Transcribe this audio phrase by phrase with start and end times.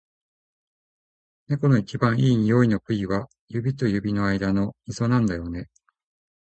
[1.47, 5.69] 猫の一番いい匂いの部位は、指と指の間のみぞなんだよね。